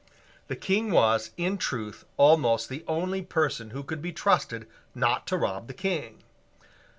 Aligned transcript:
The 0.47 0.55
King 0.55 0.89
was, 0.89 1.29
in 1.37 1.59
truth, 1.59 2.05
almost 2.17 2.69
the 2.69 2.83
only 2.87 3.21
person 3.21 3.69
who 3.69 3.83
could 3.83 4.01
be 4.01 4.11
trusted 4.11 4.67
not 4.95 5.27
to 5.27 5.37
rob 5.37 5.67
the 5.67 5.75
King. 5.75 6.23